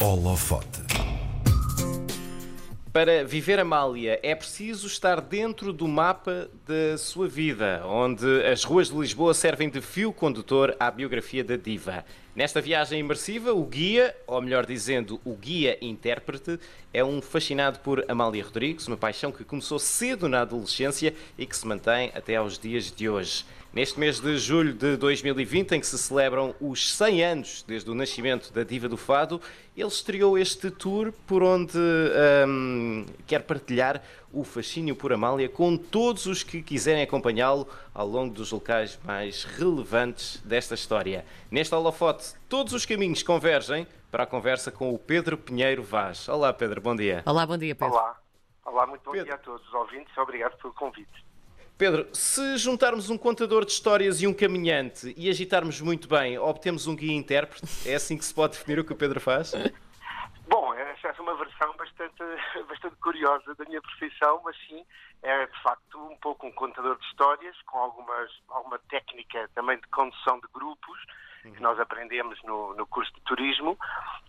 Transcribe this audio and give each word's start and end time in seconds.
Holofote. 0.00 0.80
Para 2.92 3.24
viver 3.24 3.58
Amália 3.58 4.20
é 4.22 4.32
preciso 4.32 4.86
estar 4.86 5.20
dentro 5.20 5.72
do 5.72 5.88
mapa 5.88 6.48
da 6.64 6.96
sua 6.96 7.26
vida, 7.26 7.82
onde 7.84 8.24
as 8.46 8.62
ruas 8.62 8.90
de 8.90 8.96
Lisboa 8.96 9.34
servem 9.34 9.68
de 9.68 9.80
fio 9.80 10.12
condutor 10.12 10.76
à 10.78 10.88
biografia 10.88 11.42
da 11.42 11.56
diva. 11.56 12.04
Nesta 12.34 12.60
viagem 12.60 13.00
imersiva, 13.00 13.52
o 13.52 13.64
guia, 13.64 14.14
ou 14.24 14.40
melhor 14.40 14.64
dizendo, 14.64 15.20
o 15.24 15.34
guia 15.34 15.76
intérprete, 15.82 16.60
é 16.94 17.02
um 17.02 17.20
fascinado 17.20 17.80
por 17.80 18.04
Amália 18.06 18.44
Rodrigues, 18.44 18.86
uma 18.86 18.96
paixão 18.96 19.32
que 19.32 19.42
começou 19.42 19.80
cedo 19.80 20.28
na 20.28 20.42
adolescência 20.42 21.12
e 21.36 21.44
que 21.44 21.56
se 21.56 21.66
mantém 21.66 22.12
até 22.14 22.36
aos 22.36 22.56
dias 22.56 22.92
de 22.92 23.08
hoje. 23.08 23.44
Neste 23.70 24.00
mês 24.00 24.18
de 24.18 24.38
julho 24.38 24.72
de 24.72 24.96
2020, 24.96 25.72
em 25.72 25.80
que 25.80 25.86
se 25.86 25.98
celebram 25.98 26.54
os 26.58 26.90
100 26.94 27.24
anos 27.24 27.62
desde 27.68 27.90
o 27.90 27.94
nascimento 27.94 28.50
da 28.50 28.64
Diva 28.64 28.88
do 28.88 28.96
Fado, 28.96 29.42
ele 29.76 29.88
estreou 29.88 30.38
este 30.38 30.70
tour 30.70 31.12
por 31.26 31.42
onde 31.42 31.78
hum, 32.48 33.04
quer 33.26 33.42
partilhar 33.42 34.02
o 34.32 34.42
fascínio 34.42 34.96
por 34.96 35.12
Amália 35.12 35.50
com 35.50 35.76
todos 35.76 36.24
os 36.24 36.42
que 36.42 36.62
quiserem 36.62 37.02
acompanhá-lo 37.02 37.68
ao 37.92 38.06
longo 38.06 38.32
dos 38.32 38.52
locais 38.52 38.98
mais 39.04 39.44
relevantes 39.44 40.40
desta 40.46 40.74
história. 40.74 41.26
Neste 41.50 41.74
holofote, 41.74 42.32
todos 42.48 42.72
os 42.72 42.86
caminhos 42.86 43.22
convergem 43.22 43.86
para 44.10 44.22
a 44.22 44.26
conversa 44.26 44.72
com 44.72 44.94
o 44.94 44.98
Pedro 44.98 45.36
Pinheiro 45.36 45.82
Vaz. 45.82 46.26
Olá, 46.26 46.54
Pedro, 46.54 46.80
bom 46.80 46.96
dia. 46.96 47.22
Olá, 47.26 47.46
bom 47.46 47.58
dia, 47.58 47.74
Pedro. 47.74 47.92
Olá. 47.92 48.18
Olá, 48.64 48.86
muito 48.86 49.02
bom 49.02 49.12
Pedro. 49.12 49.26
dia 49.26 49.34
a 49.34 49.38
todos 49.38 49.66
os 49.68 49.74
ouvintes 49.74 50.16
obrigado 50.16 50.56
pelo 50.56 50.72
convite. 50.72 51.27
Pedro, 51.78 52.08
se 52.12 52.56
juntarmos 52.56 53.08
um 53.08 53.16
contador 53.16 53.64
de 53.64 53.70
histórias 53.70 54.20
e 54.20 54.26
um 54.26 54.34
caminhante 54.34 55.14
e 55.16 55.30
agitarmos 55.30 55.80
muito 55.80 56.08
bem, 56.08 56.36
obtemos 56.36 56.88
um 56.88 56.96
guia 56.96 57.14
intérprete? 57.14 57.88
É 57.88 57.94
assim 57.94 58.18
que 58.18 58.24
se 58.24 58.34
pode 58.34 58.54
definir 58.58 58.80
o 58.80 58.84
que 58.84 58.92
o 58.92 58.96
Pedro 58.96 59.20
faz? 59.20 59.52
Bom, 60.48 60.74
essa 60.74 61.06
é 61.06 61.20
uma 61.20 61.36
versão 61.36 61.72
bastante, 61.76 62.18
bastante 62.68 62.96
curiosa 62.96 63.54
da 63.54 63.64
minha 63.64 63.80
profissão, 63.80 64.40
mas 64.44 64.56
sim, 64.66 64.84
é 65.22 65.46
de 65.46 65.62
facto 65.62 65.96
um 66.10 66.16
pouco 66.16 66.48
um 66.48 66.52
contador 66.52 66.98
de 66.98 67.06
histórias, 67.06 67.54
com 67.62 67.78
algumas, 67.78 68.28
alguma 68.48 68.80
técnica 68.90 69.48
também 69.54 69.76
de 69.76 69.86
condução 69.86 70.40
de 70.40 70.48
grupos, 70.52 70.98
que 71.42 71.60
nós 71.60 71.78
aprendemos 71.78 72.42
no, 72.42 72.74
no 72.74 72.86
curso 72.86 73.12
de 73.14 73.20
turismo, 73.22 73.78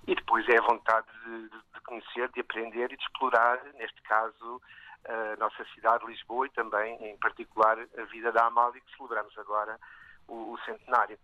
e 0.08 0.16
depois 0.16 0.48
é 0.50 0.58
a 0.58 0.62
vontade 0.62 1.08
de, 1.26 1.50
de 1.50 1.82
conhecer, 1.86 2.30
de 2.30 2.42
aprender 2.42 2.92
e 2.92 2.98
de 2.98 3.04
explorar, 3.04 3.64
neste 3.76 4.02
caso, 4.04 4.62
a 5.06 5.36
nossa 5.38 5.66
cidade, 5.74 6.06
Lisboa, 6.06 6.46
e 6.48 6.50
também, 6.52 6.96
em 7.04 7.18
particular, 7.18 7.78
a 7.98 8.04
vida 8.06 8.32
da 8.32 8.46
Amália, 8.46 8.82
que 8.82 8.98
celebramos 8.98 9.38
agora 9.38 9.80
o, 10.28 10.54
o 10.54 10.60
centenário 10.66 11.18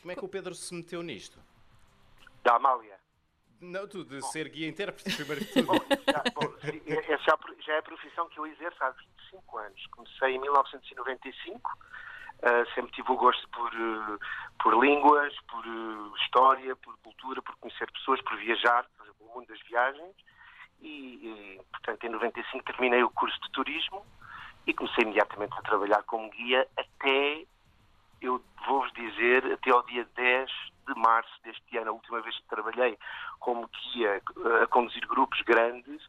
Como 0.00 0.12
é 0.12 0.14
que 0.14 0.24
o 0.24 0.28
Pedro 0.28 0.54
se 0.54 0.74
meteu 0.74 1.02
nisto? 1.02 1.38
da 2.42 2.56
Amália. 2.56 2.98
Não, 3.60 3.86
tu, 3.86 4.04
de 4.04 4.22
ser 4.28 4.48
guia 4.48 4.68
intérprete, 4.68 5.14
primeiro 5.14 5.44
que 5.44 5.52
tudo. 5.60 5.66
Bom, 5.66 5.78
já, 5.78 6.22
bom, 6.34 6.54
essa 6.86 7.18
já, 7.18 7.38
já 7.60 7.74
é 7.74 7.78
a 7.78 7.82
profissão 7.82 8.28
que 8.28 8.38
eu 8.38 8.46
exerço 8.46 8.82
há 8.82 8.90
25 8.90 9.58
anos. 9.58 9.86
Comecei 9.88 10.34
em 10.34 10.40
1995, 10.40 11.70
ah, 12.42 12.64
sempre 12.74 12.92
tive 12.92 13.12
o 13.12 13.16
gosto 13.16 13.46
por, 13.50 13.72
eh, 13.74 14.18
por 14.62 14.82
línguas, 14.82 15.34
por 15.50 15.64
eh, 15.66 16.22
história, 16.22 16.74
por 16.76 16.96
cultura, 16.98 17.42
por 17.42 17.56
conhecer 17.56 17.90
pessoas, 17.92 18.20
por 18.22 18.36
viajar, 18.38 18.86
por 18.96 19.04
exemplo, 19.04 19.26
o 19.26 19.34
mundo 19.34 19.48
das 19.48 19.60
viagens. 19.68 20.14
E, 20.80 20.88
e, 20.88 21.60
portanto, 21.70 22.04
em 22.04 22.08
95 22.08 22.64
terminei 22.64 23.02
o 23.02 23.10
curso 23.10 23.38
de 23.42 23.50
turismo 23.50 24.06
e 24.66 24.72
comecei 24.72 25.04
imediatamente 25.04 25.52
a 25.58 25.62
trabalhar 25.62 26.02
como 26.04 26.30
guia 26.30 26.66
até, 26.78 27.44
eu 28.22 28.42
vou-vos 28.66 28.90
dizer, 28.92 29.44
até 29.52 29.70
ao 29.70 29.82
dia 29.82 30.08
10 30.16 30.50
de 30.86 30.94
março 30.98 31.30
deste 31.44 31.76
ano. 31.76 31.90
A 31.90 31.94
última 31.94 32.22
vez 32.22 32.36
que 32.36 32.48
trabalhei 32.48 32.98
como 33.38 33.68
guia 33.68 34.16
eh, 34.16 34.62
a 34.62 34.66
conduzir 34.66 35.06
grupos 35.06 35.40
grandes 35.42 36.02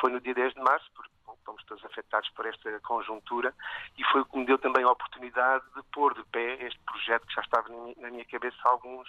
foi 0.00 0.10
no 0.10 0.20
dia 0.20 0.34
10 0.34 0.54
de 0.54 0.60
março, 0.60 0.90
porque 0.96 1.15
estamos 1.38 1.64
todos 1.64 1.84
afetados 1.84 2.28
por 2.30 2.46
esta 2.46 2.80
conjuntura 2.80 3.54
e 3.98 4.04
foi 4.04 4.20
o 4.22 4.24
que 4.26 4.38
me 4.38 4.46
deu 4.46 4.58
também 4.58 4.84
a 4.84 4.90
oportunidade 4.90 5.64
de 5.76 5.82
pôr 5.92 6.14
de 6.14 6.24
pé 6.24 6.54
este 6.66 6.78
projeto 6.80 7.26
que 7.26 7.34
já 7.34 7.42
estava 7.42 7.68
na 7.98 8.10
minha- 8.10 8.24
cabeça 8.26 8.56
há 8.64 8.70
alguns, 8.70 9.08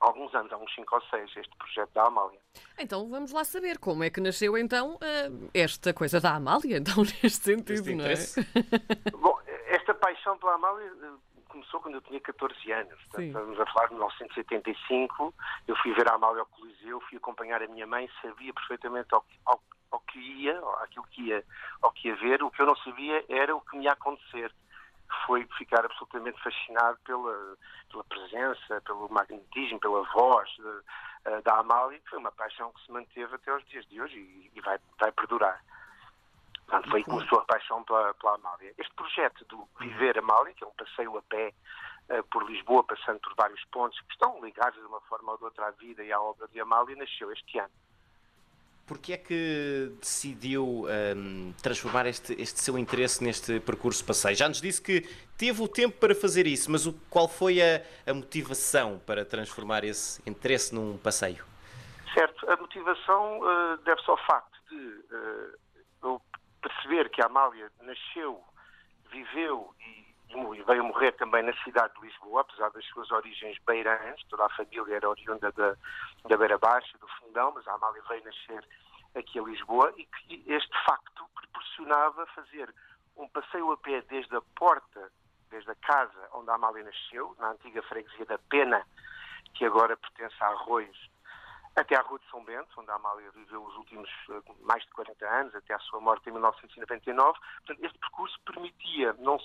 alguns 0.00 0.34
anos, 0.34 0.52
há 0.52 0.56
uns 0.56 0.74
5 0.74 0.94
ou 0.94 1.02
6, 1.02 1.36
este 1.36 1.56
projeto 1.56 1.90
da 1.92 2.06
Amália. 2.06 2.40
Então 2.78 3.08
vamos 3.08 3.32
lá 3.32 3.44
saber 3.44 3.78
como 3.78 4.02
é 4.04 4.10
que 4.10 4.20
nasceu 4.20 4.56
então 4.56 4.98
eh, 5.02 5.30
esta 5.54 5.92
coisa 5.92 6.20
da 6.20 6.34
Amália, 6.34 6.78
então 6.78 6.96
neste 7.22 7.30
sentido, 7.44 7.94
não 7.94 8.04
é? 8.06 8.14
Bom, 9.12 9.38
esta 9.66 9.94
paixão 9.94 10.38
pela 10.38 10.54
Amália 10.54 10.86
eh, 11.02 11.10
começou 11.48 11.80
quando 11.80 11.94
eu 11.96 12.00
tinha 12.02 12.20
14 12.20 12.72
anos. 12.72 12.94
Portanto, 13.04 13.24
estamos 13.26 13.60
a 13.60 13.66
falar 13.72 13.86
de 13.88 13.94
1985. 13.94 15.34
Eu 15.66 15.76
fui 15.76 15.92
ver 15.94 16.08
a 16.10 16.14
Amália 16.14 16.40
ao 16.40 16.46
Coliseu, 16.46 17.00
fui 17.08 17.18
acompanhar 17.18 17.62
a 17.62 17.66
minha 17.66 17.86
mãe, 17.86 18.08
sabia 18.22 18.52
perfeitamente 18.54 19.08
ao, 19.12 19.22
que- 19.22 19.38
ao, 19.46 19.60
ao 19.90 20.00
que 20.00 20.18
ia, 20.18 20.58
aquilo 20.82 21.06
que 21.06 21.22
ia, 21.22 21.44
ao 21.82 21.90
que 21.92 22.08
ia 22.08 22.16
ver. 22.16 22.42
O 22.42 22.50
que 22.50 22.60
eu 22.62 22.66
não 22.66 22.76
sabia 22.76 23.24
era 23.28 23.54
o 23.54 23.60
que 23.60 23.76
me 23.76 23.84
ia 23.84 23.92
acontecer. 23.92 24.52
Foi 25.26 25.46
ficar 25.56 25.84
absolutamente 25.84 26.40
fascinado 26.42 26.98
pela, 27.04 27.56
pela 27.90 28.04
presença, 28.04 28.80
pelo 28.82 29.08
magnetismo, 29.10 29.80
pela 29.80 30.02
voz 30.12 30.48
de- 30.50 30.82
eh, 31.24 31.40
da 31.42 31.58
Amália, 31.58 31.98
que 31.98 32.10
foi 32.10 32.18
uma 32.18 32.32
paixão 32.32 32.70
que 32.72 32.84
se 32.84 32.92
manteve 32.92 33.34
até 33.34 33.50
aos 33.50 33.64
dias 33.68 33.86
de 33.86 34.00
hoje 34.00 34.18
e, 34.18 34.50
e 34.54 34.60
vai, 34.60 34.78
vai 35.00 35.10
perdurar. 35.12 35.64
Portanto, 36.66 36.90
foi 36.90 36.98
aí 37.00 37.04
que 37.04 37.10
começou 37.10 37.38
a 37.38 37.44
paixão 37.46 37.82
pela, 37.84 38.12
pela 38.14 38.34
Amália. 38.34 38.74
Este 38.76 38.92
projeto 38.94 39.42
do 39.46 39.66
Viver 39.80 40.18
Amália, 40.18 40.52
que 40.52 40.62
é 40.62 40.66
um 40.66 40.72
passeio 40.72 41.16
a 41.16 41.22
pé 41.22 41.54
eh, 42.10 42.22
por 42.30 42.44
Lisboa, 42.44 42.84
passando 42.84 43.18
por 43.20 43.34
vários 43.34 43.64
pontos 43.72 43.98
que 44.02 44.12
estão 44.12 44.38
ligados 44.44 44.78
de 44.78 44.84
uma 44.86 45.00
forma 45.02 45.32
ou 45.32 45.38
de 45.38 45.44
outra 45.44 45.68
à 45.68 45.70
vida 45.70 46.04
e 46.04 46.12
à 46.12 46.20
obra 46.20 46.46
de 46.48 46.60
Amália, 46.60 46.94
nasceu 46.96 47.32
este 47.32 47.58
ano. 47.58 47.72
Porquê 48.88 49.12
é 49.12 49.16
que 49.18 49.92
decidiu 50.00 50.86
hum, 51.14 51.52
transformar 51.62 52.06
este, 52.06 52.32
este 52.40 52.58
seu 52.58 52.78
interesse 52.78 53.22
neste 53.22 53.60
percurso 53.60 54.02
passeio? 54.02 54.34
Já 54.34 54.48
nos 54.48 54.62
disse 54.62 54.80
que 54.80 55.02
teve 55.36 55.62
o 55.62 55.68
tempo 55.68 55.98
para 55.98 56.14
fazer 56.14 56.46
isso, 56.46 56.70
mas 56.70 56.86
o, 56.86 56.94
qual 57.10 57.28
foi 57.28 57.60
a, 57.60 57.82
a 58.06 58.14
motivação 58.14 58.98
para 59.06 59.26
transformar 59.26 59.84
esse 59.84 60.22
interesse 60.26 60.74
num 60.74 60.96
passeio? 60.96 61.44
Certo, 62.14 62.50
a 62.50 62.56
motivação 62.56 63.40
eh, 63.44 63.76
deve-se 63.84 64.10
ao 64.10 64.16
facto 64.24 64.58
de 64.70 65.04
eh, 65.12 65.58
eu 66.04 66.22
perceber 66.62 67.10
que 67.10 67.20
a 67.20 67.26
Amália 67.26 67.70
nasceu, 67.82 68.42
viveu 69.12 69.74
e, 69.80 70.07
e 70.30 70.62
veio 70.62 70.84
morrer 70.84 71.12
também 71.12 71.42
na 71.42 71.52
cidade 71.64 71.94
de 71.94 72.06
Lisboa, 72.06 72.42
apesar 72.42 72.70
das 72.70 72.84
suas 72.86 73.10
origens 73.10 73.58
beirãs, 73.66 74.22
toda 74.28 74.44
a 74.44 74.50
família 74.50 74.96
era 74.96 75.08
oriunda 75.08 75.50
da, 75.52 75.76
da 76.28 76.36
Beira 76.36 76.58
Baixa, 76.58 76.98
do 76.98 77.08
Fundão, 77.08 77.52
mas 77.54 77.66
a 77.66 77.74
Amália 77.74 78.02
veio 78.08 78.24
nascer 78.24 78.64
aqui 79.14 79.38
a 79.38 79.42
Lisboa 79.42 79.92
e 79.96 80.04
que 80.04 80.44
este 80.46 80.84
facto 80.84 81.24
proporcionava 81.34 82.26
fazer 82.26 82.72
um 83.16 83.28
passeio 83.28 83.72
a 83.72 83.76
pé 83.76 84.02
desde 84.02 84.36
a 84.36 84.40
porta, 84.54 85.10
desde 85.50 85.70
a 85.70 85.74
casa 85.76 86.28
onde 86.34 86.50
a 86.50 86.54
Amália 86.54 86.84
nasceu, 86.84 87.34
na 87.38 87.50
antiga 87.50 87.82
freguesia 87.82 88.26
da 88.26 88.38
Pena, 88.38 88.86
que 89.54 89.64
agora 89.64 89.96
pertence 89.96 90.36
a 90.40 90.48
Arroios, 90.48 91.10
até 91.74 91.96
à 91.96 92.02
Rua 92.02 92.18
de 92.18 92.30
São 92.30 92.44
Bento, 92.44 92.68
onde 92.76 92.90
a 92.90 92.94
Amália 92.94 93.30
viveu 93.30 93.62
os 93.62 93.76
últimos 93.76 94.10
eh, 94.30 94.40
mais 94.62 94.82
de 94.84 94.90
40 94.90 95.26
anos, 95.26 95.54
até 95.54 95.74
à 95.74 95.78
sua 95.78 96.00
morte 96.00 96.28
em 96.28 96.32
1999. 96.32 97.38
Portanto, 97.58 97.84
este 97.84 97.98
percurso 97.98 98.38
permitia 98.44 99.12
não, 99.18 99.38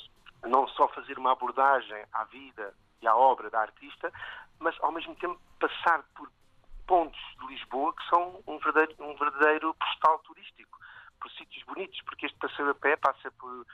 não 0.46 0.68
só 0.70 0.88
fazer 0.90 1.18
uma 1.18 1.32
abordagem 1.32 2.06
à 2.14 2.24
vida 2.26 2.74
e 3.02 3.08
à 3.08 3.16
obra 3.16 3.50
da 3.50 3.62
artista, 3.62 4.12
mas 4.60 4.76
ao 4.82 4.92
mesmo 4.92 5.16
tempo 5.16 5.40
passar 5.60 6.04
por 6.16 6.30
pontos 6.88 7.20
de 7.40 7.48
Lisboa 7.48 7.94
que 7.94 8.10
são 8.10 8.42
um 8.48 8.58
verdadeiro, 8.60 8.96
um 9.00 9.16
verdadeiro 9.16 9.74
postal 9.74 10.20
turístico, 10.20 10.80
por 11.20 11.32
sítios 11.32 11.64
bonitos, 11.66 12.02
porque 12.02 12.26
este 12.26 12.38
passeio 12.38 12.70
a 12.70 12.76
pé 12.76 12.98
passa 12.98 13.32
por, 13.32 13.66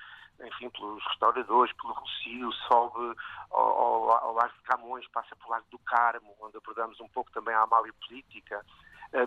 enfim, 0.46 0.70
pelos 0.70 1.04
restauradores, 1.06 1.74
pelo 1.74 1.94
Rocio, 1.94 2.52
sobe 2.68 3.16
ao, 3.50 3.60
ao, 3.60 4.12
ao 4.26 4.34
Largo 4.34 4.56
de 4.56 4.64
Camões, 4.64 5.08
passa 5.08 5.36
pelo 5.36 5.50
Largo 5.50 5.68
do 5.72 5.80
Carmo, 5.80 6.36
onde 6.40 6.58
abordamos 6.58 7.00
um 7.00 7.10
pouco 7.10 7.32
também 7.32 7.56
a 7.56 7.64
Amália 7.64 7.94
Política, 8.08 8.64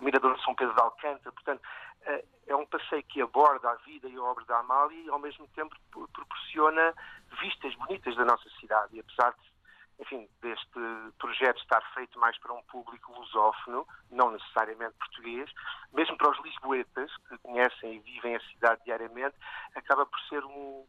Mirador 0.01 0.35
de 0.35 0.43
São 0.43 0.55
Pedro 0.55 0.73
de 0.75 0.81
Alcântara. 0.81 1.31
Portanto, 1.31 1.61
eh, 2.05 2.25
é 2.47 2.55
um 2.55 2.65
passeio 2.65 3.03
que 3.03 3.21
aborda 3.21 3.69
a 3.69 3.75
vida 3.75 4.07
e 4.07 4.15
a 4.15 4.21
obra 4.23 4.43
da 4.45 4.59
Amália 4.59 4.97
e, 4.97 5.09
ao 5.09 5.19
mesmo 5.19 5.47
tempo, 5.49 5.75
pro- 5.91 6.07
proporciona 6.09 6.93
vistas 7.41 7.73
bonitas 7.75 8.15
da 8.15 8.25
nossa 8.25 8.49
cidade. 8.59 8.95
E 8.95 8.99
apesar 8.99 9.31
de 9.31 9.53
enfim, 9.99 10.27
deste 10.41 10.79
projeto 11.19 11.61
estar 11.61 11.81
feito 11.93 12.17
mais 12.19 12.35
para 12.39 12.51
um 12.51 12.63
público 12.63 13.13
lusófono, 13.13 13.87
não 14.09 14.31
necessariamente 14.31 14.95
português, 14.97 15.49
mesmo 15.93 16.17
para 16.17 16.31
os 16.31 16.43
lisboetas, 16.43 17.15
que 17.29 17.37
conhecem 17.37 17.93
e 17.95 17.99
vivem 17.99 18.35
a 18.35 18.39
cidade 18.39 18.81
diariamente, 18.85 19.35
acaba 19.75 20.03
por 20.05 20.19
ser 20.21 20.43
um, 20.43 20.85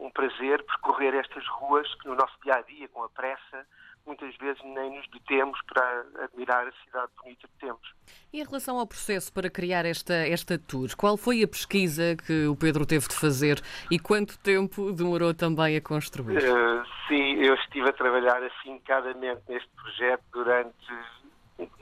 um 0.00 0.10
prazer 0.10 0.64
percorrer 0.64 1.14
estas 1.14 1.46
ruas 1.46 1.92
que 1.96 2.08
no 2.08 2.16
nosso 2.16 2.36
dia 2.42 2.56
a 2.56 2.62
dia, 2.62 2.88
com 2.88 3.04
a 3.04 3.08
pressa, 3.08 3.66
muitas 4.08 4.34
vezes 4.38 4.60
nem 4.64 4.96
nos 4.96 5.06
detemos 5.10 5.60
para 5.68 6.06
admirar 6.24 6.66
a 6.66 6.72
cidade 6.84 7.12
bonita 7.22 7.46
que 7.46 7.58
temos. 7.60 7.94
E 8.32 8.40
em 8.40 8.44
relação 8.44 8.78
ao 8.78 8.86
processo 8.86 9.32
para 9.32 9.50
criar 9.50 9.84
esta, 9.84 10.14
esta 10.14 10.58
tour, 10.58 10.88
qual 10.96 11.16
foi 11.16 11.42
a 11.42 11.48
pesquisa 11.48 12.16
que 12.26 12.46
o 12.46 12.56
Pedro 12.56 12.86
teve 12.86 13.06
de 13.06 13.14
fazer 13.14 13.60
e 13.90 13.98
quanto 13.98 14.38
tempo 14.38 14.92
demorou 14.92 15.34
também 15.34 15.76
a 15.76 15.80
construir? 15.80 16.38
Eh, 16.38 16.82
sim, 17.06 17.34
eu 17.34 17.54
estive 17.54 17.90
a 17.90 17.92
trabalhar 17.92 18.42
afincadamente 18.42 19.42
neste 19.48 19.68
projeto 19.76 20.22
durante 20.32 20.74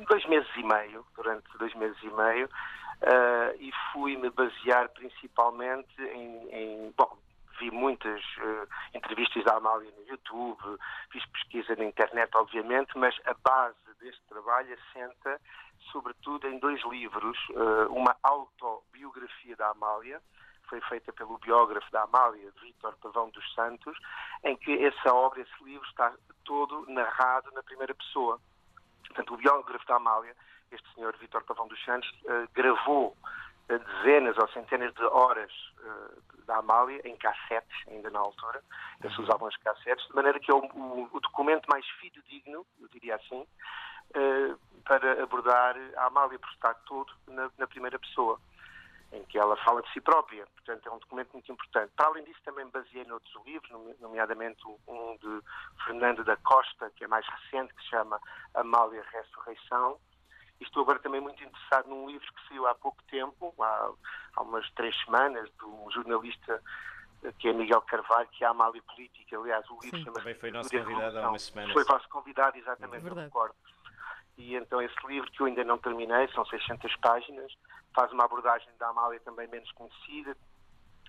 dois 0.08 0.26
meses 0.26 0.48
e 0.56 0.62
meio, 0.62 1.04
durante 1.16 1.46
dois 1.58 1.74
meses 1.74 1.96
e 2.02 2.10
meio, 2.10 2.46
uh, 2.46 3.54
e 3.60 3.70
fui-me 3.92 4.30
basear 4.30 4.88
principalmente 4.90 6.00
em, 6.00 6.48
em 6.50 6.94
bom, 6.96 7.16
vi 7.58 7.70
muitas 7.70 8.20
uh, 8.38 8.68
entrevistas 8.94 9.44
da 9.44 9.56
Amália 9.56 9.90
no 9.96 10.06
YouTube, 10.08 10.78
fiz 11.10 11.24
pesquisa 11.26 11.74
na 11.76 11.84
internet, 11.84 12.30
obviamente, 12.34 12.96
mas 12.96 13.14
a 13.24 13.34
base 13.34 13.76
deste 14.00 14.22
trabalho 14.28 14.74
assenta 14.74 15.40
sobretudo 15.92 16.48
em 16.48 16.58
dois 16.58 16.82
livros, 16.84 17.38
uh, 17.50 17.92
uma 17.92 18.16
autobiografia 18.22 19.56
da 19.56 19.70
Amália, 19.70 20.20
foi 20.68 20.80
feita 20.82 21.12
pelo 21.12 21.38
biógrafo 21.38 21.90
da 21.92 22.02
Amália, 22.02 22.52
Vítor 22.60 22.96
Pavão 23.00 23.30
dos 23.30 23.54
Santos, 23.54 23.96
em 24.42 24.56
que 24.56 24.84
essa 24.84 25.14
obra, 25.14 25.40
esse 25.40 25.64
livro, 25.64 25.86
está 25.88 26.12
todo 26.44 26.86
narrado 26.88 27.50
na 27.52 27.62
primeira 27.62 27.94
pessoa. 27.94 28.40
Portanto, 29.06 29.34
o 29.34 29.36
biógrafo 29.36 29.86
da 29.86 29.96
Amália, 29.96 30.34
este 30.72 30.94
senhor 30.94 31.16
Vítor 31.18 31.44
Pavão 31.44 31.68
dos 31.68 31.82
Santos, 31.84 32.10
uh, 32.24 32.48
gravou 32.52 33.16
dezenas 33.68 34.36
ou 34.38 34.48
centenas 34.48 34.92
de 34.94 35.04
horas 35.04 35.52
uh, 35.80 36.44
da 36.46 36.58
Amália 36.58 37.00
em 37.04 37.16
cassetes, 37.16 37.76
ainda 37.88 38.10
na 38.10 38.20
altura, 38.20 38.62
já 39.02 39.10
se 39.10 39.20
usavam 39.20 39.48
as 39.48 39.56
cassetes, 39.56 40.06
de 40.06 40.14
maneira 40.14 40.38
que 40.38 40.50
é 40.50 40.54
o, 40.54 40.58
o, 40.58 41.08
o 41.12 41.20
documento 41.20 41.66
mais 41.68 41.86
fidedigno, 42.00 42.64
eu 42.80 42.88
diria 42.88 43.16
assim, 43.16 43.46
para 44.84 45.22
abordar 45.22 45.76
a 45.96 46.06
Amália, 46.06 46.38
por 46.38 46.48
estar 46.50 46.74
todo 46.86 47.12
na, 47.26 47.50
na 47.58 47.66
primeira 47.66 47.98
pessoa 47.98 48.40
em 49.12 49.22
que 49.24 49.38
ela 49.38 49.56
fala 49.58 49.82
de 49.82 49.92
si 49.92 50.00
própria. 50.00 50.46
Portanto, 50.46 50.88
é 50.88 50.92
um 50.92 50.98
documento 50.98 51.32
muito 51.32 51.50
importante. 51.50 51.92
Para 51.96 52.06
além 52.06 52.24
disso, 52.24 52.40
também 52.44 52.66
baseei 52.68 53.04
noutros 53.04 53.44
livros, 53.44 53.70
nomeadamente 54.00 54.62
um 54.86 55.16
de 55.16 55.42
Fernando 55.84 56.24
da 56.24 56.36
Costa, 56.38 56.90
que 56.96 57.04
é 57.04 57.08
mais 57.08 57.26
recente, 57.26 57.72
que 57.74 57.82
se 57.82 57.90
chama 57.90 58.20
Amália 58.54 59.04
Ressurreição. 59.12 59.98
E 60.60 60.64
estou 60.64 60.82
agora 60.82 60.98
também 60.98 61.20
muito 61.20 61.42
interessado 61.42 61.88
num 61.88 62.08
livro 62.08 62.26
que 62.32 62.48
saiu 62.48 62.66
há 62.66 62.74
pouco 62.74 63.02
tempo, 63.10 63.54
há, 63.60 63.90
há 64.36 64.42
umas 64.42 64.68
três 64.72 64.96
semanas, 65.04 65.50
de 65.58 65.64
um 65.64 65.90
jornalista 65.90 66.62
que 67.38 67.48
é 67.48 67.52
Miguel 67.52 67.82
Carvalho, 67.82 68.28
que 68.28 68.44
é 68.44 68.46
a 68.46 68.50
Amália 68.50 68.82
Política. 68.82 69.38
Aliás, 69.38 69.68
o 69.70 69.78
livro 69.82 70.12
Também 70.12 70.34
foi 70.34 70.50
nosso 70.50 70.70
convidado 70.70 71.18
há 71.18 71.28
umas 71.28 71.42
semanas. 71.42 71.72
Foi 71.72 71.84
vosso 71.84 72.08
convidado, 72.08 72.56
exatamente, 72.56 73.06
é 73.06 73.10
não 73.10 73.16
recordo. 73.16 73.54
E 74.38 74.54
então 74.54 74.80
esse 74.82 75.06
livro, 75.06 75.30
que 75.30 75.40
eu 75.40 75.46
ainda 75.46 75.64
não 75.64 75.78
terminei, 75.78 76.28
são 76.28 76.44
600 76.44 76.94
páginas, 76.96 77.52
faz 77.94 78.12
uma 78.12 78.24
abordagem 78.24 78.68
da 78.78 78.88
Amália 78.88 79.18
também 79.20 79.48
menos 79.48 79.70
conhecida, 79.72 80.36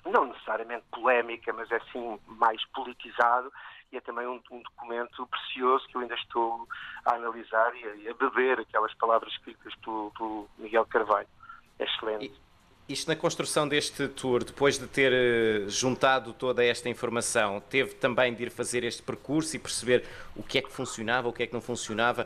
não 0.06 0.26
necessariamente 0.26 0.86
polémica, 0.92 1.52
mas 1.52 1.70
é 1.72 1.80
sim 1.92 2.20
mais 2.26 2.64
politizado 2.68 3.52
e 3.92 3.98
é 3.98 4.02
também 4.02 4.28
um, 4.28 4.40
um 4.52 4.62
documento 4.62 5.26
precioso 5.28 5.88
que 5.88 5.96
eu 5.96 6.02
ainda 6.02 6.16
estou 6.16 6.68
a 7.06 7.16
analisar 7.16 7.74
e 7.76 8.08
a, 8.08 8.12
a 8.12 8.14
beber 8.14 8.60
aquelas 8.60 8.94
palavras 8.96 9.32
escritas 9.34 9.74
pelo 9.76 10.48
Miguel 10.58 10.86
Carvalho. 10.86 11.28
É 11.80 11.86
excelente. 11.86 12.26
E, 12.26 12.48
isto 12.90 13.10
na 13.10 13.18
construção 13.18 13.68
deste 13.68 14.08
tour, 14.08 14.46
depois 14.46 14.80
de 14.80 14.88
ter 14.88 15.12
uh, 15.12 15.70
juntado 15.70 16.32
toda 16.32 16.64
esta 16.64 16.88
informação, 16.88 17.60
teve 17.60 17.96
também 17.96 18.34
de 18.34 18.44
ir 18.44 18.50
fazer 18.50 18.84
este 18.86 19.04
percurso 19.04 19.58
e 19.58 19.60
perceber 19.60 20.06
o 20.36 20.42
que 20.42 20.58
é 20.58 20.62
que 20.62 20.72
funcionava, 20.72 21.28
o 21.28 21.34
que 21.34 21.44
é 21.44 21.48
que 21.48 21.54
não 21.54 21.60
funcionava. 21.60 22.26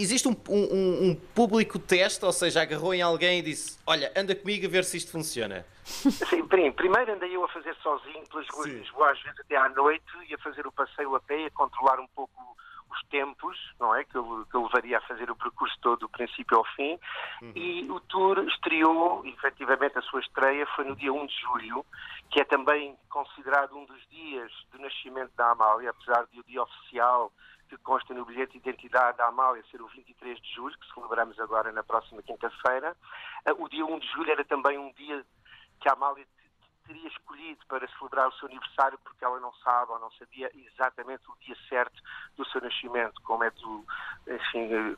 Existe 0.00 0.26
um, 0.26 0.36
um, 0.48 1.10
um, 1.10 1.14
público 1.34 1.78
teste, 1.78 2.24
ou 2.24 2.32
seja, 2.32 2.62
agarrou 2.62 2.94
em 2.94 3.02
alguém 3.02 3.40
e 3.40 3.42
disse: 3.42 3.78
Olha, 3.86 4.10
anda 4.16 4.34
comigo 4.34 4.66
a 4.66 4.70
ver 4.70 4.82
se 4.82 4.96
isto 4.96 5.10
funciona? 5.10 5.66
Sim, 5.84 6.46
primeiro 6.46 7.12
andei 7.12 7.36
eu 7.36 7.44
a 7.44 7.48
fazer 7.48 7.74
sozinho 7.82 8.26
pelas 8.30 8.46
ruas 8.48 8.70
de 8.70 8.78
Lisboa, 8.78 9.10
às 9.10 9.22
vezes 9.22 9.38
até 9.40 9.56
à 9.56 9.68
noite, 9.68 10.04
e 10.26 10.34
a 10.34 10.38
fazer 10.38 10.66
o 10.66 10.72
passeio 10.72 11.14
a 11.14 11.20
pé, 11.20 11.44
a 11.44 11.50
controlar 11.50 12.00
um 12.00 12.06
pouco 12.08 12.56
os 12.90 13.02
tempos, 13.08 13.56
não 13.78 13.94
é? 13.94 14.04
Que 14.04 14.16
eu, 14.16 14.46
que 14.50 14.56
eu 14.56 14.64
levaria 14.64 14.98
a 14.98 15.02
fazer 15.02 15.30
o 15.30 15.36
percurso 15.36 15.76
todo 15.80 16.00
do 16.00 16.08
princípio 16.08 16.56
ao 16.56 16.64
fim. 16.64 16.98
Uhum. 17.42 17.52
E 17.54 17.90
o 17.90 18.00
tour 18.00 18.38
estreou, 18.48 19.24
efetivamente, 19.24 19.98
a 19.98 20.02
sua 20.02 20.20
estreia 20.20 20.66
foi 20.74 20.84
no 20.84 20.96
dia 20.96 21.12
1 21.12 21.26
de 21.26 21.40
julho, 21.40 21.86
que 22.30 22.40
é 22.40 22.44
também 22.44 22.96
considerado 23.08 23.76
um 23.76 23.84
dos 23.84 24.08
dias 24.08 24.50
do 24.72 24.78
nascimento 24.78 25.32
da 25.36 25.50
Amália, 25.50 25.90
apesar 25.90 26.26
de 26.32 26.40
o 26.40 26.44
dia 26.44 26.62
oficial 26.62 27.32
que 27.68 27.76
consta 27.78 28.12
no 28.12 28.24
bilhete 28.24 28.52
de 28.52 28.58
identidade 28.58 29.16
da 29.16 29.26
Amália 29.26 29.62
ser 29.70 29.80
o 29.80 29.86
23 29.86 30.40
de 30.40 30.54
julho, 30.54 30.76
que 30.76 30.92
celebramos 30.92 31.38
agora 31.38 31.70
na 31.70 31.84
próxima 31.84 32.20
quinta-feira. 32.20 32.96
Ah, 33.46 33.52
o 33.56 33.68
dia 33.68 33.86
1 33.86 33.98
de 34.00 34.08
julho 34.08 34.32
era 34.32 34.44
também 34.44 34.76
um 34.76 34.92
dia 34.92 35.24
que 35.80 35.88
a 35.88 35.92
Amália 35.92 36.26
teria 36.90 37.08
escolhido 37.08 37.64
para 37.68 37.86
celebrar 37.96 38.28
o 38.28 38.32
seu 38.32 38.48
aniversário 38.48 38.98
porque 39.04 39.24
ela 39.24 39.38
não 39.38 39.52
sabe 39.54 39.92
ou 39.92 40.00
não 40.00 40.10
sabia 40.12 40.50
exatamente 40.54 41.22
o 41.30 41.36
dia 41.40 41.56
certo 41.68 42.02
do 42.36 42.44
seu 42.46 42.60
nascimento, 42.60 43.20
como 43.22 43.44
é 43.44 43.50
do, 43.50 43.84
enfim, 44.26 44.96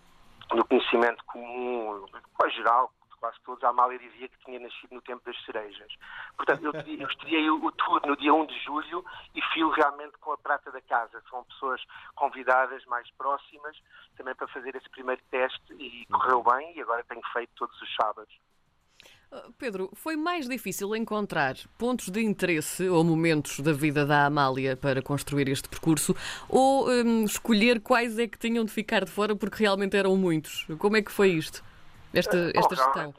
do 0.51 0.65
conhecimento 0.65 1.23
comum, 1.27 2.07
quase 2.35 2.55
geral, 2.55 2.91
quase 3.21 3.37
todos, 3.45 3.63
a 3.63 3.69
Amália 3.69 3.99
dizia 3.99 4.27
que 4.27 4.39
tinha 4.45 4.59
nascido 4.59 4.95
no 4.95 5.03
tempo 5.03 5.23
das 5.25 5.45
cerejas. 5.45 5.93
Portanto, 6.35 6.65
eu, 6.65 6.73
eu 7.29 7.55
o, 7.57 7.67
o 7.67 7.73
tour 7.73 8.01
no 8.07 8.17
dia 8.17 8.33
1 8.33 8.47
de 8.47 8.59
julho 8.65 9.05
e 9.35 9.43
fio 9.53 9.69
realmente 9.71 10.17
com 10.19 10.33
a 10.33 10.39
prata 10.39 10.73
da 10.73 10.81
casa. 10.81 11.23
São 11.29 11.45
pessoas 11.45 11.81
convidadas 12.17 12.85
mais 12.87 13.09
próximas 13.13 13.77
também 14.17 14.35
para 14.35 14.49
fazer 14.49 14.75
esse 14.75 14.89
primeiro 14.91 15.23
teste 15.31 15.75
e 15.75 16.07
correu 16.07 16.43
bem 16.43 16.75
e 16.77 16.81
agora 16.81 17.05
tenho 17.05 17.23
feito 17.33 17.53
todos 17.55 17.81
os 17.81 17.95
sábados. 17.95 18.35
Pedro, 19.59 19.91
foi 19.95 20.17
mais 20.17 20.49
difícil 20.49 20.95
encontrar 20.95 21.55
pontos 21.79 22.09
de 22.09 22.23
interesse 22.23 22.89
ou 22.89 23.03
momentos 23.03 23.61
da 23.61 23.73
vida 23.73 24.05
da 24.05 24.27
Amália 24.27 24.77
para 24.77 25.01
construir 25.03 25.49
este 25.49 25.69
percurso 25.69 26.15
ou 26.49 26.89
um, 26.91 27.25
escolher 27.25 27.81
quais 27.81 28.19
é 28.19 28.27
que 28.27 28.39
tinham 28.39 28.65
de 28.65 28.71
ficar 28.71 29.05
de 29.05 29.11
fora 29.11 29.35
porque 29.35 29.63
realmente 29.63 29.97
eram 29.97 30.17
muitos? 30.17 30.67
Como 30.79 30.97
é 30.97 31.03
que 31.03 31.11
foi 31.11 31.31
isto? 31.31 31.63
esta, 32.15 32.37
eh, 32.37 32.53
esta 32.55 32.77
gestão? 32.77 33.15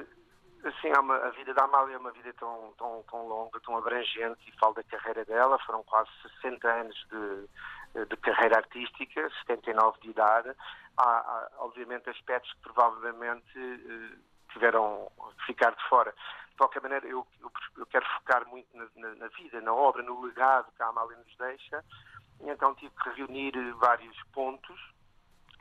Assim, 0.64 0.92
uma, 0.98 1.16
a 1.16 1.30
vida 1.32 1.54
da 1.54 1.66
Amália 1.66 1.96
é 1.96 1.98
uma 1.98 2.12
vida 2.12 2.34
tão, 2.40 2.74
tão, 2.78 3.04
tão 3.10 3.28
longa, 3.28 3.60
tão 3.62 3.76
abrangente, 3.78 4.40
e 4.48 4.52
falo 4.60 4.74
da 4.76 4.84
carreira 4.84 5.26
dela, 5.26 5.60
foram 5.66 5.84
quase 5.84 6.10
60 6.42 6.68
anos 6.68 7.08
de, 7.12 8.06
de 8.06 8.18
carreira 8.18 8.58
artística, 8.58 9.30
79 9.46 10.00
de 10.02 10.10
idade. 10.12 10.52
Há, 10.98 11.04
há 11.04 11.50
obviamente, 11.60 12.10
aspectos 12.10 12.52
que 12.54 12.62
provavelmente 12.62 13.58
eh, 13.58 14.18
tiveram 14.54 15.12
ficar 15.46 15.72
de 15.72 15.84
fora. 15.90 16.14
De 16.50 16.58
qualquer 16.58 16.82
maneira, 16.82 17.06
eu, 17.08 17.26
eu, 17.42 17.52
eu 17.78 17.86
quero 17.88 18.06
focar 18.18 18.48
muito 18.48 18.68
na, 18.78 18.86
na, 18.96 19.16
na, 19.16 19.28
vida, 19.30 19.60
na 19.62 19.74
obra, 19.74 20.04
no 20.04 20.22
legado 20.22 20.72
que 20.76 20.84
a 20.84 20.88
Amália 20.88 21.18
nos 21.18 21.36
deixa, 21.38 21.84
e 22.42 22.50
então 22.50 22.76
tive 22.76 22.94
que 23.02 23.10
reunir 23.10 23.54
vários 23.74 24.16
pontos. 24.34 24.80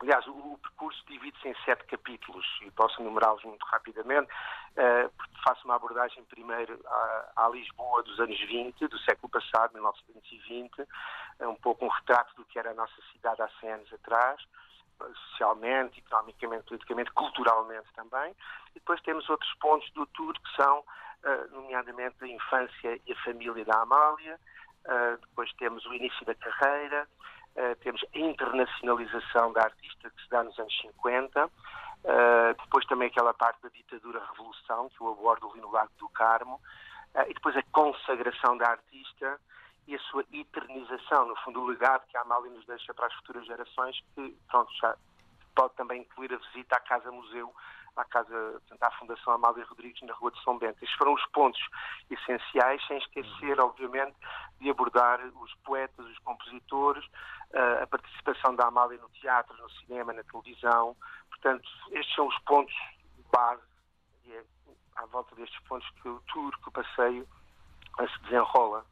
Aliás, 0.00 0.26
o, 0.26 0.32
o 0.32 0.58
percurso 0.58 1.02
divide-se 1.06 1.48
em 1.48 1.54
sete 1.64 1.84
capítulos 1.84 2.44
e 2.62 2.70
posso 2.72 3.00
enumerá-los 3.00 3.42
muito 3.44 3.64
rapidamente, 3.66 4.28
uh, 4.72 5.10
faço 5.44 5.64
uma 5.64 5.76
abordagem 5.76 6.24
primeiro 6.24 6.78
à, 6.84 7.32
à, 7.36 7.48
Lisboa 7.48 8.02
dos 8.02 8.18
anos 8.18 8.38
20, 8.40 8.86
do 8.88 8.98
século 9.00 9.30
passado, 9.30 9.74
1920, 9.74 10.86
é 11.38 11.48
um 11.48 11.54
pouco 11.54 11.84
um 11.84 11.88
retrato 11.88 12.34
do 12.34 12.44
que 12.44 12.58
era 12.58 12.72
a 12.72 12.74
nossa 12.74 13.00
cidade 13.12 13.40
há 13.42 13.48
100 13.60 13.72
anos 13.72 13.92
atrás, 13.92 14.42
socialmente, 14.98 15.98
economicamente, 15.98 16.64
politicamente, 16.64 17.10
culturalmente 17.12 17.86
também. 17.94 18.34
E 18.70 18.74
depois 18.74 19.00
temos 19.02 19.28
outros 19.28 19.52
pontos 19.54 19.90
do 19.92 20.06
tour 20.06 20.34
que 20.34 20.62
são, 20.62 20.80
uh, 20.80 21.54
nomeadamente, 21.54 22.16
a 22.22 22.28
infância 22.28 23.00
e 23.06 23.12
a 23.12 23.16
família 23.22 23.64
da 23.64 23.80
Amália, 23.80 24.38
uh, 24.86 25.20
depois 25.20 25.52
temos 25.54 25.84
o 25.86 25.94
início 25.94 26.24
da 26.24 26.34
carreira, 26.34 27.06
Uh, 27.54 27.76
temos 27.82 28.02
a 28.14 28.18
internacionalização 28.18 29.52
da 29.52 29.64
artista 29.64 30.08
que 30.08 30.22
se 30.22 30.30
dá 30.30 30.42
nos 30.42 30.58
anos 30.58 30.74
50, 30.80 31.44
uh, 31.44 31.50
eh, 32.02 32.54
depois 32.54 32.86
também 32.86 33.08
aquela 33.08 33.34
parte 33.34 33.60
da 33.60 33.68
ditadura-revolução, 33.68 34.88
que 34.88 35.02
eu 35.02 35.12
abordo 35.12 35.50
ali 35.50 35.60
no 35.60 35.70
Lago 35.70 35.90
do 35.98 36.08
Carmo, 36.08 36.58
e 37.28 37.34
depois 37.34 37.54
a 37.54 37.62
consagração 37.70 38.56
da 38.56 38.68
artista 38.68 39.38
e 39.86 39.94
a 39.94 39.98
sua 40.00 40.24
eternização, 40.32 41.26
no 41.26 41.36
fundo 41.36 41.60
o 41.60 41.66
legado 41.66 42.06
que 42.06 42.16
a 42.16 42.22
Amália 42.22 42.50
nos 42.50 42.64
deixa 42.66 42.94
para 42.94 43.06
as 43.06 43.14
futuras 43.14 43.46
gerações, 43.46 44.00
que 44.14 44.36
pronto, 44.48 44.72
já 44.80 44.96
pode 45.54 45.74
também 45.74 46.02
incluir 46.02 46.32
a 46.32 46.38
visita 46.38 46.76
à 46.76 46.80
Casa-Museu 46.80 47.52
à 47.96 48.04
casa, 48.04 48.52
portanto, 48.52 48.82
à 48.82 48.90
Fundação 48.92 49.32
Amália 49.34 49.64
Rodrigues 49.66 50.00
na 50.02 50.14
Rua 50.14 50.30
de 50.30 50.42
São 50.42 50.58
Bento. 50.58 50.82
Estes 50.82 50.96
foram 50.96 51.14
os 51.14 51.26
pontos 51.26 51.60
essenciais, 52.10 52.84
sem 52.86 52.98
esquecer, 52.98 53.60
obviamente, 53.60 54.16
de 54.60 54.70
abordar 54.70 55.20
os 55.20 55.54
poetas, 55.64 56.06
os 56.06 56.18
compositores, 56.20 57.04
eh, 57.52 57.82
a 57.82 57.86
participação 57.86 58.54
da 58.54 58.66
Amália 58.66 58.98
no 58.98 59.08
teatro, 59.10 59.56
no 59.58 59.70
cinema, 59.70 60.12
na 60.12 60.22
televisão. 60.24 60.96
Portanto, 61.28 61.68
estes 61.90 62.14
são 62.14 62.26
os 62.28 62.38
pontos 62.40 62.74
base 63.30 63.62
e 64.24 64.32
é 64.32 64.44
à 64.96 65.06
volta 65.06 65.34
destes 65.34 65.58
pontos 65.64 65.88
que 66.02 66.08
o 66.08 66.20
tour, 66.32 66.58
que 66.60 66.68
o 66.68 66.72
passeio 66.72 67.26
se 67.98 68.22
desenrola. 68.22 68.84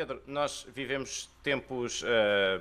Pedro, 0.00 0.22
nós 0.26 0.66
vivemos 0.74 1.26
tempos 1.42 2.00
uh, 2.00 2.06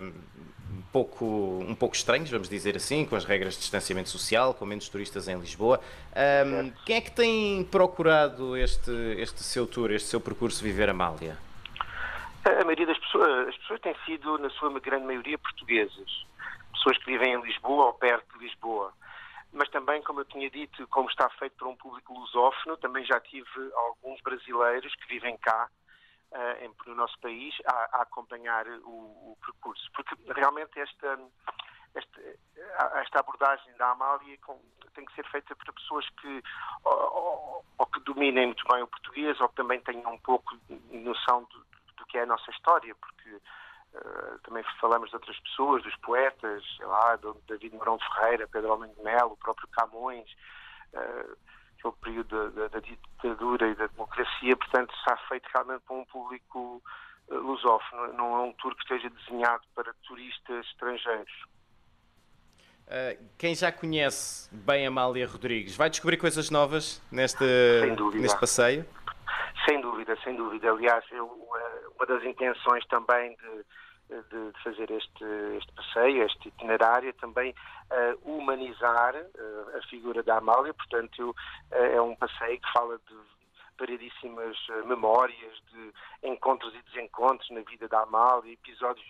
um, 0.03 0.81
pouco, 0.91 1.25
um 1.25 1.73
pouco 1.73 1.95
estranhos, 1.95 2.29
vamos 2.29 2.49
dizer 2.49 2.75
assim, 2.75 3.05
com 3.05 3.15
as 3.15 3.23
regras 3.23 3.53
de 3.53 3.61
distanciamento 3.61 4.09
social, 4.09 4.53
com 4.53 4.65
menos 4.65 4.89
turistas 4.89 5.29
em 5.29 5.39
Lisboa. 5.39 5.79
Um, 6.45 6.69
quem 6.85 6.97
é 6.97 7.01
que 7.01 7.11
tem 7.11 7.63
procurado 7.63 8.57
este, 8.57 8.91
este 9.17 9.41
seu 9.41 9.65
tour, 9.65 9.89
este 9.89 10.09
seu 10.09 10.19
percurso 10.19 10.61
Viver 10.61 10.89
Amália? 10.89 11.37
A 12.43 12.65
maioria 12.65 12.87
das 12.87 12.99
pessoas, 12.99 13.47
as 13.47 13.55
pessoas 13.55 13.79
têm 13.79 13.95
sido, 14.05 14.37
na 14.37 14.49
sua 14.49 14.77
grande 14.77 15.05
maioria, 15.05 15.37
portuguesas. 15.37 16.25
Pessoas 16.73 16.97
que 16.97 17.05
vivem 17.05 17.35
em 17.35 17.41
Lisboa 17.41 17.85
ou 17.85 17.93
perto 17.93 18.37
de 18.37 18.43
Lisboa. 18.43 18.91
mas 19.53 19.69
também, 19.69 20.01
como 20.03 20.19
eu 20.19 20.25
tinha 20.25 20.49
dito, 20.49 20.85
como 20.89 21.09
está 21.09 21.29
feito 21.39 21.55
para 21.55 21.69
um 21.69 21.75
público 21.77 22.13
lusófono, 22.13 22.75
também 22.75 23.05
já 23.05 23.17
tive 23.21 23.71
alguns 23.73 24.19
brasileiros 24.23 24.93
que 24.95 25.07
vivem 25.07 25.37
cá, 25.37 25.69
no 26.85 26.95
nosso 26.95 27.17
país, 27.19 27.55
a, 27.65 27.97
a 27.97 28.01
acompanhar 28.01 28.67
o, 28.67 29.31
o, 29.31 29.37
percurso. 29.41 29.89
Porque 29.93 30.15
realmente 30.33 30.79
esta, 30.79 31.19
esta, 31.95 32.21
esta 33.01 33.19
abordagem 33.19 33.75
da 33.77 33.91
Amália 33.91 34.37
tem 34.93 35.05
que 35.05 35.13
ser 35.13 35.25
feita 35.29 35.55
para 35.55 35.73
pessoas 35.73 36.07
que 36.21 36.43
ou, 36.83 37.65
ou, 37.77 37.85
que 37.87 37.99
dominem 38.01 38.47
muito 38.47 38.67
bem 38.67 38.83
o 38.83 38.87
português 38.87 39.39
ou 39.39 39.49
que 39.49 39.55
também 39.55 39.79
tenham 39.81 40.13
um 40.13 40.19
pouco 40.19 40.57
noção 40.91 41.43
do, 41.43 41.65
do 41.97 42.05
que 42.07 42.17
é 42.17 42.23
a 42.23 42.27
nossa 42.27 42.49
história, 42.51 42.93
porque 42.95 43.41
Uh, 43.91 44.37
também 44.43 44.63
falamos 44.79 45.09
de 45.09 45.15
outras 45.15 45.39
pessoas, 45.39 45.81
dos 45.81 45.95
poetas, 45.97 46.63
sei 46.77 46.85
lá, 46.85 47.15
do 47.15 47.33
David 47.47 47.75
Mourão 47.75 47.97
Ferreira, 47.97 48.47
Pedro 48.47 48.73
Almeida 48.73 48.93
de 48.93 49.01
Melo, 49.01 49.31
o 49.31 49.37
próprio 49.37 49.67
Camões, 49.69 50.29
uh, 50.93 51.35
aquele 51.79 51.93
período 52.01 52.51
da, 52.51 52.67
da, 52.67 52.79
ditadura 52.79 53.69
e 53.69 53.75
da 53.75 53.87
democracia, 53.87 54.55
portanto, 54.55 54.93
está 54.95 55.17
feito 55.29 55.47
realmente 55.53 55.81
para 55.87 55.95
um 55.95 56.05
público 56.05 56.81
uh, 57.29 57.35
lusófono, 57.35 58.13
não 58.13 58.35
é 58.35 58.41
um 58.41 58.53
tour 58.53 58.75
que 58.75 58.81
esteja 58.81 59.09
desenhado 59.09 59.63
para 59.73 59.93
turistas 60.03 60.65
estrangeiros. 60.67 61.31
quem 63.37 63.55
já 63.55 63.71
conhece 63.71 64.49
bem 64.53 64.85
Amália 64.85 65.27
Rodrigues 65.27 65.75
vai 65.75 65.89
descobrir 65.89 66.17
coisas 66.17 66.49
novas 66.49 67.01
neste, 67.11 67.45
neste 68.15 68.39
passeio? 68.39 68.85
Sem 69.67 69.79
dúvida, 69.81 70.17
sem 70.23 70.35
dúvida. 70.35 70.71
Aliás, 70.71 71.03
eu, 71.11 71.27
uma 71.95 72.05
das 72.05 72.23
intenções 72.23 72.85
também 72.87 73.35
de 73.35 73.65
de, 74.09 74.63
fazer 74.63 74.89
este, 74.91 75.23
este 75.57 75.71
passeio, 75.73 76.23
este 76.25 76.47
itinerário, 76.49 77.13
também 77.13 77.53
uh, 77.53 78.29
humanizar 78.29 79.15
uh, 79.15 79.77
a 79.77 79.81
figura 79.83 80.23
da 80.23 80.37
Amália, 80.37 80.73
portanto, 80.73 81.29
uh, 81.29 81.75
é 81.75 82.01
um 82.01 82.15
passeio 82.15 82.59
que 82.59 82.71
fala 82.73 82.97
de 82.97 83.15
variedíssimas 83.77 84.57
memórias, 84.85 85.61
de 85.71 85.93
encontros 86.23 86.73
e 86.75 86.81
desencontros 86.81 87.49
na 87.51 87.61
vida 87.61 87.87
da 87.87 88.01
Amália, 88.01 88.51
episódios 88.51 89.07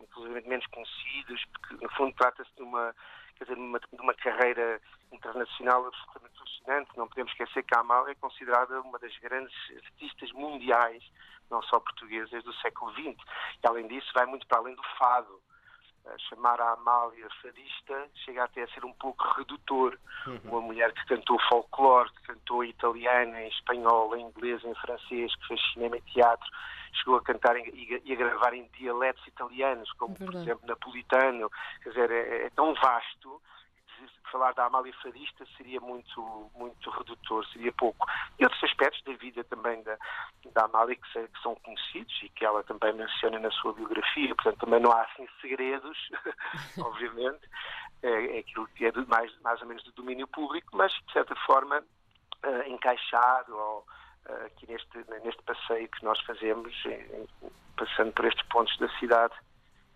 inclusive 0.00 0.48
menos 0.48 0.66
conhecidos, 0.68 1.44
porque 1.52 1.84
no 1.84 1.90
fundo 1.94 2.14
trata-se 2.14 2.54
de 2.54 2.62
uma, 2.62 2.94
quer 3.36 3.44
dizer, 3.44 3.56
de 3.56 3.60
uma, 3.60 3.78
de 3.78 4.00
uma 4.00 4.14
carreira 4.14 4.80
internacional 5.12 5.86
absolutamente 5.86 6.38
fascinante. 6.38 6.90
Não 6.96 7.08
podemos 7.08 7.32
esquecer 7.32 7.62
que 7.62 7.76
a 7.76 7.80
Amália 7.80 8.12
é 8.12 8.14
considerada 8.16 8.80
uma 8.80 8.98
das 8.98 9.16
grandes 9.18 9.54
artistas 9.84 10.32
mundiais 10.32 11.02
não 11.50 11.62
só 11.62 11.78
portuguesas, 11.80 12.42
do 12.42 12.54
século 12.54 12.92
XX. 12.92 13.16
E, 13.62 13.66
além 13.66 13.86
disso, 13.88 14.10
vai 14.14 14.26
muito 14.26 14.46
para 14.46 14.58
além 14.58 14.74
do 14.74 14.82
fado. 14.98 15.40
Chamar 16.28 16.60
a 16.60 16.72
Amália 16.72 17.28
fadista 17.42 18.08
chega 18.24 18.44
até 18.44 18.62
a 18.62 18.68
ser 18.68 18.84
um 18.84 18.92
pouco 18.92 19.24
redutor. 19.36 19.98
Uhum. 20.26 20.40
Uma 20.44 20.60
mulher 20.60 20.92
que 20.92 21.04
cantou 21.06 21.38
folclore, 21.48 22.10
que 22.10 22.22
cantou 22.22 22.64
em 22.64 22.70
italiano, 22.70 23.36
em 23.36 23.48
espanhol, 23.48 24.16
em 24.16 24.26
inglês, 24.26 24.64
em 24.64 24.74
francês, 24.74 25.34
que 25.36 25.48
fez 25.48 25.60
cinema 25.72 25.96
e 25.96 26.02
teatro, 26.02 26.46
chegou 26.94 27.16
a 27.16 27.22
cantar 27.22 27.56
e, 27.56 28.02
e 28.04 28.12
a 28.12 28.16
gravar 28.16 28.54
em 28.54 28.68
dialetos 28.78 29.26
italianos, 29.26 29.90
como, 29.92 30.14
Verdade. 30.14 30.32
por 30.32 30.42
exemplo, 30.42 30.68
napolitano. 30.68 31.50
Quer 31.82 31.88
dizer, 31.90 32.10
é, 32.10 32.46
é 32.46 32.50
tão 32.50 32.74
vasto 32.74 33.40
falar 34.30 34.52
da 34.54 34.66
Amália 34.66 34.92
Fadista 35.02 35.44
seria 35.56 35.80
muito, 35.80 36.50
muito 36.54 36.90
redutor, 36.90 37.46
seria 37.48 37.72
pouco. 37.72 38.06
E 38.38 38.44
outros 38.44 38.62
aspectos 38.64 39.02
da 39.04 39.12
vida 39.14 39.44
também 39.44 39.82
da, 39.82 39.96
da 40.52 40.64
Amália 40.64 40.96
que, 40.96 41.28
que 41.28 41.42
são 41.42 41.54
conhecidos 41.56 42.14
e 42.22 42.28
que 42.30 42.44
ela 42.44 42.62
também 42.64 42.92
menciona 42.92 43.38
na 43.38 43.50
sua 43.50 43.72
biografia, 43.72 44.34
portanto 44.34 44.58
também 44.58 44.80
não 44.80 44.90
há 44.92 45.02
assim 45.02 45.26
segredos, 45.40 45.98
obviamente, 46.78 47.48
é, 48.02 48.36
é, 48.36 48.38
aquilo 48.40 48.66
que 48.68 48.86
é 48.86 48.90
de, 48.90 49.06
mais, 49.06 49.32
mais 49.40 49.60
ou 49.62 49.68
menos 49.68 49.82
do 49.84 49.92
domínio 49.92 50.26
público, 50.28 50.76
mas 50.76 50.92
de 50.92 51.12
certa 51.12 51.34
forma 51.46 51.78
uh, 51.80 52.68
encaixado 52.68 53.56
ou, 53.56 53.86
uh, 54.28 54.46
aqui 54.46 54.70
neste, 54.70 54.98
neste 55.22 55.42
passeio 55.42 55.88
que 55.88 56.04
nós 56.04 56.20
fazemos, 56.20 56.74
em, 56.86 57.26
passando 57.76 58.12
por 58.12 58.24
estes 58.26 58.46
pontos 58.48 58.76
da 58.78 58.88
cidade. 58.98 59.34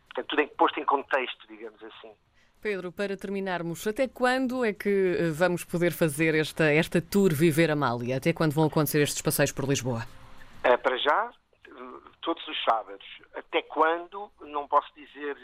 Portanto, 0.07 0.29
tudo 0.29 0.43
em, 0.43 0.49
posto 0.49 0.81
em 0.81 0.85
contexto, 0.85 1.47
digamos 1.47 1.83
assim. 1.83 2.15
Pedro, 2.61 2.91
para 2.91 3.17
terminarmos, 3.17 3.87
até 3.87 4.09
quando 4.09 4.65
é 4.65 4.73
que 4.73 5.17
eh, 5.19 5.31
vamos 5.31 5.65
poder 5.65 5.93
fazer 5.93 6.35
esta, 6.35 6.65
esta 6.73 7.01
tour 7.01 7.33
Viver 7.33 7.71
Amália? 7.71 8.17
Até 8.17 8.33
quando 8.33 8.53
vão 8.53 8.65
acontecer 8.65 9.01
estes 9.01 9.23
passeios 9.23 9.53
por 9.53 9.65
Lisboa? 9.69 10.03
É, 10.65 10.77
para 10.77 10.97
já, 10.97 11.31
todos 12.29 12.47
os 12.47 12.65
sábados. 12.65 13.07
Até 13.35 13.63
quando, 13.63 14.31
não 14.43 14.69
posso 14.69 14.89
dizer, 14.95 15.37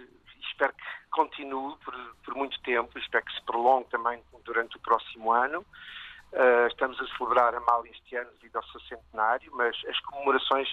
espero 0.51 0.73
que 0.75 0.85
continue 1.11 1.75
por, 1.85 1.95
por 2.25 2.35
muito 2.35 2.61
tempo, 2.61 2.99
espero 2.99 3.25
que 3.25 3.33
se 3.33 3.43
prolongue 3.43 3.89
também 3.91 4.23
durante 4.45 4.77
o 4.77 4.81
próximo 4.81 5.33
ano. 5.33 5.65
Uh, 6.33 6.67
estamos 6.67 7.01
a 7.01 7.07
celebrar 7.17 7.55
Amália 7.55 7.93
este 7.93 8.17
ano 8.17 8.29
devido 8.41 8.57
ao 8.57 8.65
seu 8.65 8.81
centenário, 8.83 9.51
mas 9.55 9.77
as 9.89 9.99
comemorações 10.01 10.69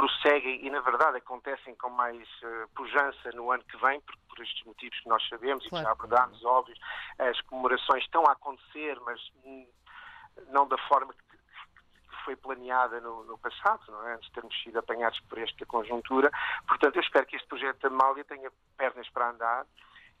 prosseguem 0.00 0.64
e, 0.64 0.70
na 0.70 0.80
verdade, 0.80 1.18
acontecem 1.18 1.74
com 1.74 1.90
mais 1.90 2.26
uh, 2.42 2.66
pujança 2.74 3.30
no 3.34 3.52
ano 3.52 3.62
que 3.64 3.76
vem, 3.76 4.00
porque 4.00 4.20
por 4.26 4.42
estes 4.42 4.64
motivos 4.64 4.98
que 4.98 5.08
nós 5.10 5.28
sabemos 5.28 5.66
claro. 5.66 5.66
e 5.66 5.68
que 5.68 5.84
já 5.84 5.92
abordámos, 5.92 6.42
óbvios, 6.42 6.78
as 7.18 7.38
comemorações 7.42 8.02
estão 8.04 8.24
a 8.26 8.32
acontecer, 8.32 8.98
mas 9.00 9.20
não 10.48 10.66
da 10.66 10.78
forma 10.88 11.12
que 11.12 11.38
foi 12.24 12.34
planeada 12.34 12.98
no, 13.00 13.24
no, 13.24 13.36
passado, 13.36 13.82
não 13.88 14.08
é? 14.08 14.14
antes 14.14 14.28
de 14.28 14.32
termos 14.32 14.62
sido 14.62 14.78
apanhados 14.78 15.20
por 15.20 15.38
esta 15.38 15.66
conjuntura. 15.66 16.30
Portanto, 16.66 16.96
eu 16.96 17.02
espero 17.02 17.26
que 17.26 17.36
este 17.36 17.48
projeto 17.48 17.80
da 17.80 17.90
Mália 17.90 18.24
tenha 18.24 18.50
pernas 18.78 19.08
para 19.10 19.30
andar 19.30 19.66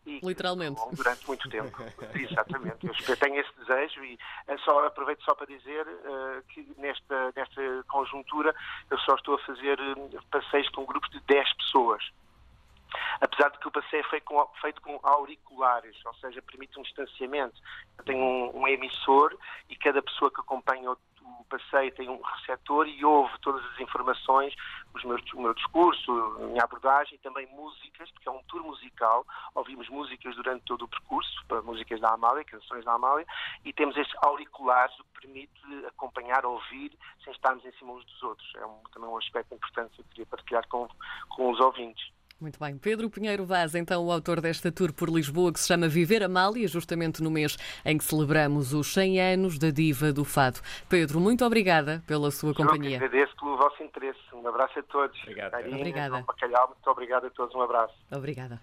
e 0.06 0.20
Literalmente. 0.22 0.80
durante 0.92 1.26
muito 1.26 1.48
tempo. 1.48 1.76
Exatamente. 2.14 2.86
Eu 2.86 3.16
tenho 3.16 3.40
esse 3.40 3.52
desejo 3.58 4.04
e 4.04 4.18
eh, 4.48 4.58
só 4.58 4.86
aproveito 4.86 5.22
só 5.24 5.34
para 5.34 5.46
dizer 5.46 5.86
uh, 5.86 6.42
que 6.48 6.74
nesta, 6.78 7.32
nesta 7.36 7.60
conjuntura 8.00 8.54
eu 8.90 8.98
só 9.00 9.14
estou 9.14 9.34
a 9.34 9.38
fazer 9.40 9.78
uh, 9.78 10.22
passeios 10.30 10.68
com 10.70 10.84
grupos 10.84 11.10
de 11.10 11.20
10 11.20 11.52
pessoas. 11.54 12.02
Apesar 13.20 13.50
de 13.50 13.58
que 13.58 13.68
o 13.68 13.70
passeio 13.70 14.00
é 14.00 14.10
feito 14.10 14.24
com, 14.24 14.44
feito 14.60 14.82
com 14.82 14.98
auriculares, 15.02 15.96
ou 16.04 16.14
seja, 16.14 16.42
permite 16.42 16.78
um 16.78 16.82
distanciamento. 16.82 17.60
Eu 17.98 18.04
tenho 18.04 18.18
um, 18.18 18.62
um 18.62 18.68
emissor 18.68 19.36
e 19.68 19.76
cada 19.76 20.02
pessoa 20.02 20.30
que 20.30 20.40
acompanha 20.40 20.96
o 21.38 21.44
passeio 21.44 21.92
tem 21.94 22.08
um 22.08 22.20
receptor 22.20 22.86
e 22.88 23.04
ouve 23.04 23.32
todas 23.40 23.64
as 23.66 23.80
informações, 23.80 24.54
os 24.94 25.04
meus, 25.04 25.22
o 25.32 25.40
meu 25.40 25.54
discurso, 25.54 26.12
a 26.12 26.46
minha 26.46 26.64
abordagem, 26.64 27.18
também 27.18 27.46
músicas, 27.48 28.10
porque 28.10 28.28
é 28.28 28.32
um 28.32 28.42
tour 28.44 28.62
musical. 28.62 29.26
Ouvimos 29.54 29.88
músicas 29.88 30.34
durante 30.36 30.64
todo 30.64 30.84
o 30.84 30.88
percurso, 30.88 31.30
músicas 31.64 32.00
da 32.00 32.12
Amália, 32.12 32.44
canções 32.44 32.84
da 32.84 32.92
Amália, 32.92 33.26
e 33.64 33.72
temos 33.72 33.96
estes 33.96 34.16
auriculares, 34.22 34.98
o 34.98 35.04
que 35.04 35.20
permite 35.20 35.86
acompanhar, 35.86 36.44
ouvir, 36.44 36.92
sem 37.24 37.32
estarmos 37.32 37.64
em 37.64 37.72
cima 37.72 37.92
uns 37.92 38.04
dos 38.04 38.22
outros. 38.22 38.52
É 38.56 38.66
um, 38.66 38.82
também 38.92 39.08
um 39.08 39.18
aspecto 39.18 39.54
importante 39.54 39.94
que 39.94 40.00
eu 40.00 40.04
queria 40.10 40.26
partilhar 40.26 40.68
com, 40.68 40.88
com 41.28 41.50
os 41.50 41.60
ouvintes. 41.60 42.19
Muito 42.40 42.58
bem. 42.58 42.78
Pedro 42.78 43.10
Pinheiro 43.10 43.44
Vaz, 43.44 43.74
então 43.74 44.04
o 44.06 44.10
autor 44.10 44.40
desta 44.40 44.72
tour 44.72 44.92
por 44.92 45.10
Lisboa 45.10 45.52
que 45.52 45.60
se 45.60 45.68
chama 45.68 45.88
Viver 45.88 46.22
Amália, 46.22 46.66
justamente 46.66 47.22
no 47.22 47.30
mês 47.30 47.56
em 47.84 47.98
que 47.98 48.04
celebramos 48.04 48.72
os 48.72 48.92
100 48.94 49.20
anos 49.20 49.58
da 49.58 49.70
diva 49.70 50.12
do 50.12 50.24
fado. 50.24 50.60
Pedro, 50.88 51.20
muito 51.20 51.44
obrigada 51.44 52.02
pela 52.06 52.30
sua 52.30 52.54
companhia. 52.54 52.98
Eu 52.98 53.04
agradeço 53.04 53.36
pelo 53.36 53.56
vosso 53.58 53.82
interesse. 53.82 54.18
Um 54.32 54.46
abraço 54.48 54.78
a 54.78 54.82
todos. 54.82 55.20
Obrigado. 55.22 55.54
Obrigada. 55.66 56.14
Muito 56.14 56.90
obrigado 56.90 57.26
a 57.26 57.30
todos. 57.30 57.54
Um 57.54 57.60
abraço. 57.60 57.94
Obrigada. 58.10 58.60